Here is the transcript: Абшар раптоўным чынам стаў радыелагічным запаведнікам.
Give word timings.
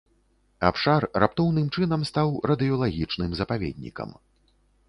Абшар 0.69 1.05
раптоўным 1.23 1.69
чынам 1.77 2.01
стаў 2.13 2.33
радыелагічным 2.53 3.31
запаведнікам. 3.41 4.09